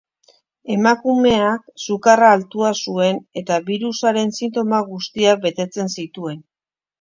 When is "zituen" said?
5.99-6.43